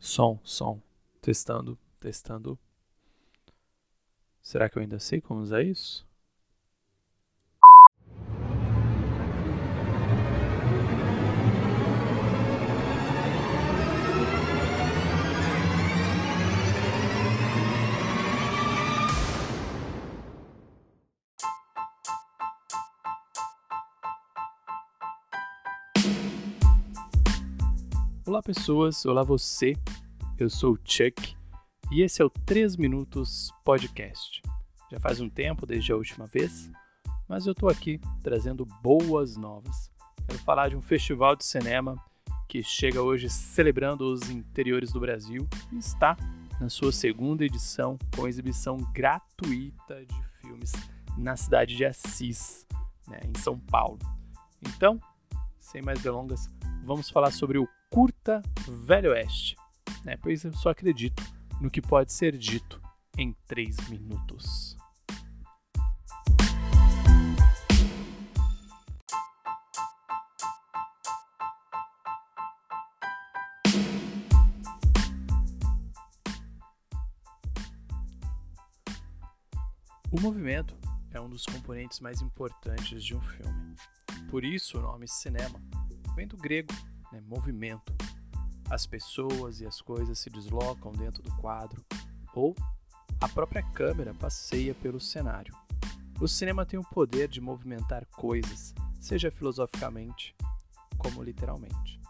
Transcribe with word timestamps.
Som, 0.00 0.40
som. 0.42 0.80
Testando, 1.20 1.78
testando. 2.00 2.58
Será 4.40 4.68
que 4.68 4.78
eu 4.78 4.82
ainda 4.82 4.98
sei 4.98 5.20
como 5.20 5.42
usar 5.42 5.62
isso? 5.62 6.08
Olá 28.30 28.40
pessoas, 28.40 29.04
olá 29.04 29.24
você. 29.24 29.72
Eu 30.38 30.48
sou 30.48 30.74
o 30.74 30.78
Chuck 30.84 31.36
e 31.90 32.00
esse 32.00 32.22
é 32.22 32.24
o 32.24 32.30
3 32.30 32.76
Minutos 32.76 33.52
Podcast. 33.64 34.40
Já 34.88 35.00
faz 35.00 35.20
um 35.20 35.28
tempo 35.28 35.66
desde 35.66 35.90
a 35.90 35.96
última 35.96 36.26
vez, 36.26 36.70
mas 37.28 37.44
eu 37.44 37.50
estou 37.50 37.68
aqui 37.68 38.00
trazendo 38.22 38.64
boas 38.64 39.36
novas. 39.36 39.90
Quero 40.28 40.38
falar 40.44 40.68
de 40.68 40.76
um 40.76 40.80
festival 40.80 41.34
de 41.34 41.44
cinema 41.44 41.96
que 42.48 42.62
chega 42.62 43.02
hoje 43.02 43.28
celebrando 43.28 44.04
os 44.04 44.30
interiores 44.30 44.92
do 44.92 45.00
Brasil 45.00 45.48
e 45.72 45.78
está 45.78 46.16
na 46.60 46.68
sua 46.68 46.92
segunda 46.92 47.44
edição 47.44 47.98
com 48.14 48.28
exibição 48.28 48.76
gratuita 48.94 50.06
de 50.06 50.22
filmes 50.40 50.70
na 51.18 51.36
cidade 51.36 51.74
de 51.74 51.84
Assis, 51.84 52.64
né, 53.08 53.18
em 53.24 53.36
São 53.40 53.58
Paulo. 53.58 53.98
Então, 54.62 55.00
sem 55.58 55.82
mais 55.82 56.00
delongas, 56.00 56.48
vamos 56.84 57.10
falar 57.10 57.32
sobre 57.32 57.58
o 57.58 57.68
Velho 58.68 59.12
Oeste, 59.12 59.56
né? 60.04 60.16
pois 60.20 60.44
eu 60.44 60.52
só 60.52 60.70
acredito 60.70 61.22
no 61.58 61.70
que 61.70 61.80
pode 61.80 62.12
ser 62.12 62.36
dito 62.36 62.80
em 63.16 63.34
três 63.46 63.76
minutos. 63.88 64.76
O 80.12 80.20
movimento 80.20 80.76
é 81.10 81.20
um 81.20 81.30
dos 81.30 81.46
componentes 81.46 82.00
mais 82.00 82.20
importantes 82.20 83.02
de 83.02 83.16
um 83.16 83.20
filme. 83.22 83.74
Por 84.28 84.44
isso 84.44 84.78
o 84.78 84.82
nome 84.82 85.08
cinema 85.08 85.58
vem 86.14 86.26
do 86.26 86.36
grego 86.36 86.74
né, 87.12 87.20
movimento. 87.26 87.99
As 88.70 88.86
pessoas 88.86 89.60
e 89.60 89.66
as 89.66 89.80
coisas 89.80 90.18
se 90.18 90.30
deslocam 90.30 90.92
dentro 90.92 91.22
do 91.22 91.34
quadro 91.36 91.84
ou 92.34 92.54
a 93.20 93.28
própria 93.28 93.62
câmera 93.62 94.14
passeia 94.14 94.74
pelo 94.74 95.00
cenário. 95.00 95.54
O 96.20 96.28
cinema 96.28 96.64
tem 96.64 96.78
o 96.78 96.84
poder 96.84 97.28
de 97.28 97.40
movimentar 97.40 98.06
coisas, 98.06 98.74
seja 99.00 99.30
filosoficamente 99.30 100.34
como 100.96 101.22
literalmente. 101.22 102.00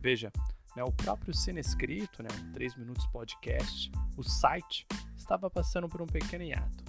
Veja, 0.00 0.30
né, 0.76 0.82
o 0.84 0.92
próprio 0.92 1.32
Cine 1.32 1.60
Escrito, 1.60 2.22
né, 2.22 2.28
um 2.38 2.52
3 2.52 2.76
Minutos 2.76 3.06
Podcast, 3.06 3.90
o 4.16 4.22
site, 4.22 4.86
estava 5.16 5.48
passando 5.48 5.88
por 5.88 6.02
um 6.02 6.06
pequeno 6.06 6.44
hiato. 6.44 6.84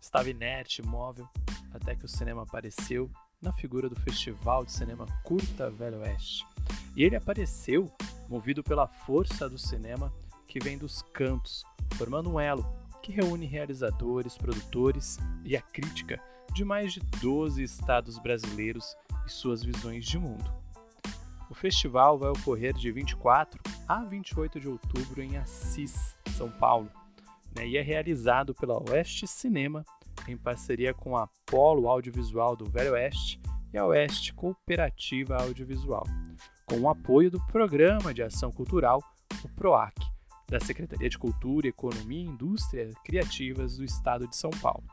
Estava 0.00 0.30
inerte, 0.30 0.82
imóvel, 0.82 1.28
até 1.72 1.96
que 1.96 2.04
o 2.04 2.08
cinema 2.08 2.42
apareceu 2.42 3.10
na 3.40 3.52
figura 3.52 3.88
do 3.88 3.96
Festival 3.96 4.64
de 4.64 4.72
Cinema 4.72 5.06
Curta 5.24 5.70
Velho 5.70 6.00
Oeste, 6.00 6.46
e 6.94 7.02
ele 7.02 7.16
apareceu 7.16 7.90
movido 8.30 8.62
pela 8.62 8.86
força 8.86 9.48
do 9.50 9.58
cinema 9.58 10.14
que 10.46 10.60
vem 10.62 10.78
dos 10.78 11.02
cantos, 11.12 11.64
formando 11.94 12.30
um 12.30 12.38
elo 12.38 12.64
que 13.02 13.10
reúne 13.10 13.44
realizadores, 13.44 14.38
produtores 14.38 15.18
e 15.44 15.56
a 15.56 15.60
crítica 15.60 16.22
de 16.54 16.64
mais 16.64 16.92
de 16.92 17.00
12 17.20 17.60
estados 17.60 18.20
brasileiros 18.20 18.96
e 19.26 19.30
suas 19.30 19.64
visões 19.64 20.06
de 20.06 20.16
mundo. 20.16 20.52
O 21.48 21.54
festival 21.54 22.16
vai 22.16 22.30
ocorrer 22.30 22.72
de 22.72 22.92
24 22.92 23.60
a 23.88 24.04
28 24.04 24.60
de 24.60 24.68
outubro 24.68 25.20
em 25.20 25.36
Assis, 25.36 26.16
São 26.36 26.48
Paulo, 26.48 26.88
né, 27.56 27.66
e 27.66 27.76
é 27.76 27.82
realizado 27.82 28.54
pela 28.54 28.78
Oeste 28.90 29.26
Cinema 29.26 29.84
em 30.28 30.36
parceria 30.36 30.94
com 30.94 31.16
a 31.16 31.28
Polo 31.46 31.88
Audiovisual 31.88 32.54
do 32.54 32.66
Velho 32.66 32.92
Oeste 32.92 33.40
e 33.72 33.78
a 33.78 33.86
Oeste 33.86 34.32
Cooperativa 34.34 35.36
Audiovisual, 35.42 36.06
com 36.70 36.78
o 36.78 36.88
apoio 36.88 37.32
do 37.32 37.40
Programa 37.46 38.14
de 38.14 38.22
Ação 38.22 38.52
Cultural, 38.52 39.02
o 39.42 39.48
PROAC, 39.48 39.92
da 40.48 40.60
Secretaria 40.60 41.08
de 41.08 41.18
Cultura, 41.18 41.66
Economia 41.66 42.22
e 42.22 42.28
Indústria 42.28 42.88
Criativas 43.04 43.76
do 43.76 43.82
Estado 43.82 44.28
de 44.28 44.36
São 44.36 44.50
Paulo. 44.50 44.84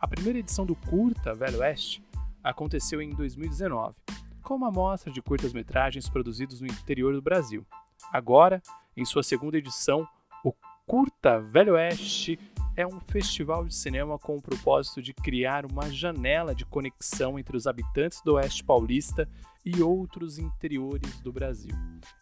A 0.00 0.08
primeira 0.08 0.38
edição 0.38 0.64
do 0.64 0.74
Curta 0.74 1.34
Velho 1.34 1.58
Oeste 1.58 2.02
aconteceu 2.42 3.02
em 3.02 3.10
2019, 3.10 3.94
com 4.42 4.54
uma 4.54 4.68
amostra 4.68 5.12
de 5.12 5.20
curtas-metragens 5.20 6.08
produzidos 6.08 6.62
no 6.62 6.66
interior 6.66 7.12
do 7.12 7.20
Brasil. 7.20 7.66
Agora, 8.10 8.62
em 8.96 9.04
sua 9.04 9.22
segunda 9.22 9.58
edição, 9.58 10.08
o 10.42 10.54
Curta 10.86 11.38
Velho 11.38 11.74
Oeste 11.74 12.40
é 12.74 12.86
um 12.86 12.98
festival 12.98 13.66
de 13.66 13.74
cinema 13.74 14.18
com 14.18 14.38
o 14.38 14.42
propósito 14.42 15.02
de 15.02 15.12
criar 15.12 15.66
uma 15.66 15.90
janela 15.90 16.54
de 16.54 16.64
conexão 16.64 17.38
entre 17.38 17.58
os 17.58 17.66
habitantes 17.66 18.22
do 18.22 18.36
Oeste 18.36 18.64
Paulista 18.64 19.28
e 19.64 19.82
outros 19.82 20.38
interiores 20.38 21.20
do 21.20 21.32
Brasil, 21.32 21.74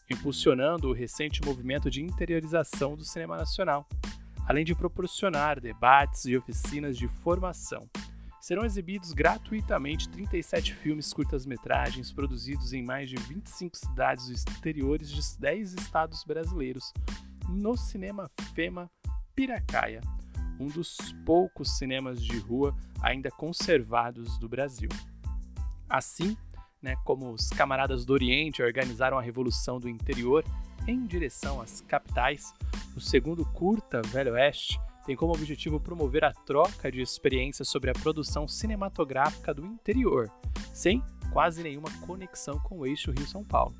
impulsionando 0.08 0.88
o 0.88 0.92
recente 0.92 1.42
movimento 1.44 1.90
de 1.90 2.02
interiorização 2.02 2.96
do 2.96 3.04
cinema 3.04 3.36
nacional, 3.36 3.86
além 4.46 4.64
de 4.64 4.74
proporcionar 4.74 5.60
debates 5.60 6.24
e 6.24 6.36
oficinas 6.36 6.96
de 6.96 7.08
formação. 7.08 7.88
Serão 8.40 8.64
exibidos 8.64 9.12
gratuitamente 9.12 10.08
37 10.08 10.74
filmes 10.74 11.12
curtas-metragens 11.12 12.12
produzidos 12.12 12.72
em 12.72 12.82
mais 12.82 13.08
de 13.08 13.16
25 13.16 13.76
cidades 13.76 14.28
exteriores 14.28 15.08
de 15.10 15.20
10 15.38 15.74
estados 15.74 16.24
brasileiros, 16.24 16.92
no 17.48 17.76
Cinema 17.76 18.30
Fema 18.54 18.90
Piracaia, 19.34 20.00
um 20.58 20.66
dos 20.66 20.96
poucos 21.24 21.78
cinemas 21.78 22.22
de 22.22 22.38
rua 22.38 22.76
ainda 23.00 23.30
conservados 23.30 24.38
do 24.38 24.48
Brasil. 24.48 24.88
Assim, 25.88 26.36
né, 26.82 26.96
como 27.04 27.30
os 27.30 27.48
camaradas 27.48 28.04
do 28.04 28.12
Oriente 28.12 28.62
organizaram 28.62 29.18
a 29.18 29.22
revolução 29.22 29.78
do 29.78 29.88
interior 29.88 30.44
em 30.86 31.06
direção 31.06 31.60
às 31.60 31.80
capitais, 31.82 32.52
o 32.96 33.00
segundo 33.00 33.44
curta 33.44 34.02
Velho 34.02 34.32
Oeste 34.32 34.80
tem 35.06 35.16
como 35.16 35.32
objetivo 35.32 35.80
promover 35.80 36.24
a 36.24 36.32
troca 36.32 36.90
de 36.90 37.00
experiências 37.00 37.68
sobre 37.68 37.90
a 37.90 37.94
produção 37.94 38.46
cinematográfica 38.46 39.54
do 39.54 39.64
interior, 39.64 40.30
sem 40.72 41.02
quase 41.32 41.62
nenhuma 41.62 41.90
conexão 42.06 42.58
com 42.58 42.78
o 42.78 42.86
eixo 42.86 43.10
Rio-São 43.10 43.44
Paulo, 43.44 43.74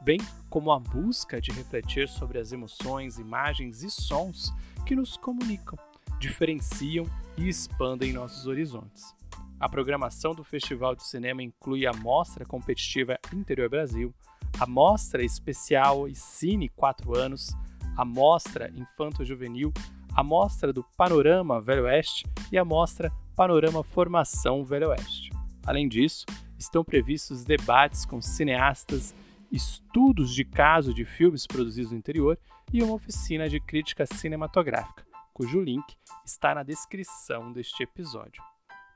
bem 0.00 0.18
como 0.48 0.72
a 0.72 0.78
busca 0.78 1.40
de 1.40 1.50
refletir 1.52 2.08
sobre 2.08 2.38
as 2.38 2.52
emoções, 2.52 3.18
imagens 3.18 3.82
e 3.82 3.90
sons 3.90 4.52
que 4.86 4.96
nos 4.96 5.16
comunicam 5.16 5.78
diferenciam 6.18 7.06
e 7.36 7.48
expandem 7.48 8.12
nossos 8.12 8.46
horizontes. 8.46 9.14
A 9.58 9.68
programação 9.68 10.34
do 10.34 10.44
Festival 10.44 10.94
de 10.94 11.04
Cinema 11.06 11.42
inclui 11.42 11.86
a 11.86 11.92
Mostra 11.92 12.44
Competitiva 12.44 13.18
Interior 13.32 13.68
Brasil, 13.68 14.14
a 14.58 14.66
Mostra 14.66 15.24
Especial 15.24 16.08
e 16.08 16.14
Cine 16.14 16.68
4 16.68 17.16
anos, 17.16 17.50
a 17.96 18.04
Mostra 18.04 18.70
Infanto 18.74 19.24
Juvenil, 19.24 19.72
a 20.14 20.22
Mostra 20.22 20.72
do 20.72 20.84
Panorama 20.96 21.60
Velho 21.60 21.84
Oeste 21.84 22.26
e 22.52 22.58
a 22.58 22.64
Mostra 22.64 23.12
Panorama 23.34 23.82
Formação 23.82 24.64
Velho 24.64 24.88
Oeste. 24.88 25.30
Além 25.66 25.88
disso, 25.88 26.26
estão 26.58 26.84
previstos 26.84 27.44
debates 27.44 28.04
com 28.04 28.20
cineastas, 28.20 29.14
estudos 29.50 30.34
de 30.34 30.44
caso 30.44 30.92
de 30.92 31.04
filmes 31.04 31.46
produzidos 31.46 31.92
no 31.92 31.98
interior 31.98 32.38
e 32.72 32.82
uma 32.82 32.94
oficina 32.94 33.48
de 33.48 33.60
crítica 33.60 34.04
cinematográfica 34.06 35.04
cujo 35.34 35.60
link 35.60 35.84
está 36.24 36.54
na 36.54 36.62
descrição 36.62 37.52
deste 37.52 37.82
episódio. 37.82 38.40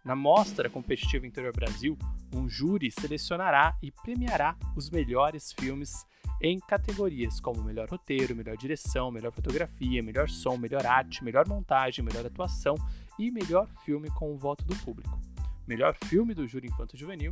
Na 0.08 0.16
Mostra 0.16 0.70
Competitiva 0.70 1.26
Interior 1.26 1.52
Brasil, 1.55 1.94
um 2.34 2.49
júri 2.49 2.90
selecionará 2.90 3.76
e 3.82 3.93
premiará 3.93 4.56
os 4.75 4.88
melhores 4.88 5.52
filmes 5.52 6.06
em 6.40 6.58
categorias 6.58 7.38
como 7.38 7.62
melhor 7.62 7.90
roteiro, 7.90 8.34
melhor 8.34 8.56
direção, 8.56 9.10
melhor 9.10 9.32
fotografia, 9.32 10.02
melhor 10.02 10.31
som, 10.31 10.56
melhor 10.56 10.87
arte, 10.87 11.22
melhor 11.22 11.46
montagem, 11.46 12.02
melhor 12.02 12.25
atuação 12.25 12.75
e 13.19 13.31
melhor 13.31 13.69
filme 13.84 14.08
com 14.12 14.32
o 14.32 14.38
voto 14.38 14.64
do 14.64 14.75
público. 14.76 15.20
Melhor 15.66 15.94
filme 16.06 16.32
do 16.32 16.49
júri 16.49 16.69
infanto 16.69 16.96
juvenil 16.96 17.31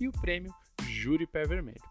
e 0.00 0.08
o 0.08 0.12
prêmio 0.12 0.50
Júri 0.88 1.26
Pé 1.26 1.42
Vermelho. 1.42 1.84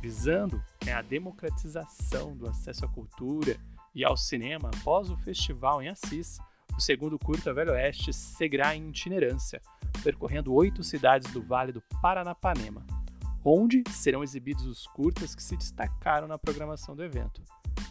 Visando 0.00 0.62
né, 0.84 0.92
a 0.92 1.02
democratização 1.02 2.36
do 2.36 2.48
acesso 2.48 2.84
à 2.84 2.88
cultura 2.88 3.56
e 3.92 4.04
ao 4.04 4.16
cinema 4.16 4.70
após 4.78 5.10
o 5.10 5.16
festival 5.16 5.82
em 5.82 5.88
Assis, 5.88 6.38
o 6.76 6.80
segundo 6.80 7.18
curta 7.18 7.54
Velho 7.54 7.72
Oeste 7.72 8.12
seguirá 8.12 8.76
em 8.76 8.88
itinerância, 8.88 9.62
percorrendo 10.02 10.52
oito 10.52 10.82
cidades 10.82 11.32
do 11.32 11.42
Vale 11.42 11.72
do 11.72 11.82
Paranapanema, 12.02 12.84
onde 13.42 13.82
serão 13.90 14.22
exibidos 14.22 14.66
os 14.66 14.86
curtas 14.88 15.34
que 15.34 15.42
se 15.42 15.56
destacaram 15.56 16.28
na 16.28 16.38
programação 16.38 16.94
do 16.94 17.02
evento. 17.02 17.42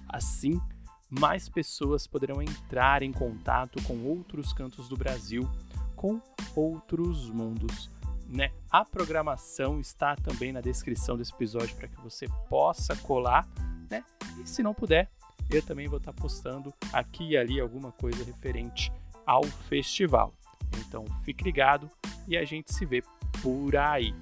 Assim, 0.08 0.62
mais 1.10 1.50
pessoas 1.50 2.06
poderão 2.06 2.42
entrar 2.42 3.02
em 3.02 3.12
contato 3.12 3.82
com 3.84 4.04
outros 4.04 4.54
cantos 4.54 4.88
do 4.88 4.96
Brasil, 4.96 5.50
com 5.96 6.22
outros 6.56 7.30
mundos. 7.30 7.90
Né? 8.28 8.52
A 8.70 8.84
programação 8.86 9.80
está 9.80 10.16
também 10.16 10.52
na 10.52 10.62
descrição 10.62 11.18
desse 11.18 11.34
episódio 11.34 11.76
para 11.76 11.88
que 11.88 12.00
você 12.02 12.28
possa 12.50 12.96
colar, 12.98 13.48
né? 13.90 14.04
E 14.42 14.48
se 14.50 14.64
não 14.64 14.74
puder, 14.74 15.10
eu 15.52 15.62
também 15.62 15.88
vou 15.88 15.98
estar 15.98 16.14
postando 16.14 16.74
aqui 16.92 17.32
e 17.32 17.38
ali 17.38 17.60
alguma 17.60 17.92
coisa 17.92 18.24
referente 18.24 18.92
ao 19.26 19.44
festival. 19.44 20.34
Então 20.80 21.06
fique 21.24 21.44
ligado 21.44 21.90
e 22.28 22.38
a 22.38 22.44
gente 22.44 22.74
se 22.74 22.86
vê 22.86 23.04
por 23.42 23.76
aí. 23.76 24.14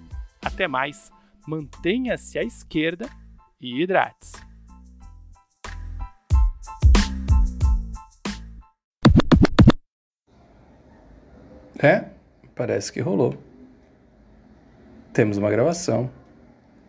Até 0.43 0.67
mais, 0.67 1.11
mantenha-se 1.47 2.37
à 2.37 2.43
esquerda 2.43 3.09
e 3.59 3.81
hidrate-se. 3.81 4.33
É, 11.81 12.05
parece 12.55 12.93
que 12.93 13.01
rolou. 13.01 13.37
Temos 15.11 15.37
uma 15.37 15.49
gravação. 15.49 16.09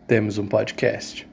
Temos 0.07 0.37
um 0.37 0.47
podcast. 0.47 1.27